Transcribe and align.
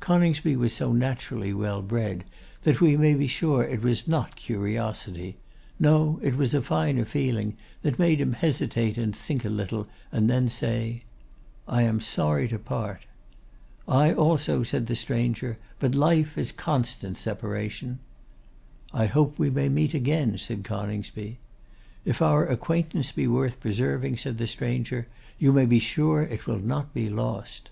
Coningsby 0.00 0.56
was 0.56 0.72
so 0.72 0.92
naturally 0.92 1.52
well 1.54 1.80
bred, 1.80 2.24
that 2.64 2.80
we 2.80 2.96
may 2.96 3.14
be 3.14 3.28
sure 3.28 3.62
it 3.62 3.82
was 3.82 4.08
not 4.08 4.34
curiosity; 4.34 5.36
no, 5.78 6.18
it 6.24 6.34
was 6.34 6.54
a 6.54 6.60
finer 6.60 7.04
feeling 7.04 7.56
that 7.82 7.96
made 7.96 8.20
him 8.20 8.32
hesitate 8.32 8.98
and 8.98 9.14
think 9.14 9.44
a 9.44 9.48
little, 9.48 9.86
and 10.10 10.28
then 10.28 10.48
say: 10.48 11.04
'I 11.68 11.82
am 11.84 12.00
sorry 12.00 12.48
to 12.48 12.58
part.' 12.58 13.06
'I 13.86 14.12
also,' 14.14 14.64
said 14.64 14.88
the 14.88 14.96
stranger. 14.96 15.56
'But 15.78 15.94
life 15.94 16.36
is 16.36 16.50
constant 16.50 17.16
separation.' 17.16 18.00
'I 18.92 19.06
hope 19.06 19.38
we 19.38 19.50
may 19.50 19.68
meet 19.68 19.94
again,' 19.94 20.36
said 20.38 20.64
Coningsby. 20.64 21.38
'If 22.04 22.20
our 22.20 22.44
acquaintance 22.44 23.12
be 23.12 23.28
worth 23.28 23.60
preserving,' 23.60 24.16
said 24.16 24.38
the 24.38 24.48
stranger, 24.48 25.06
'you 25.38 25.52
may 25.52 25.64
be 25.64 25.78
sure 25.78 26.22
it 26.24 26.48
will 26.48 26.58
not 26.58 26.92
be 26.92 27.08
lost. 27.08 27.70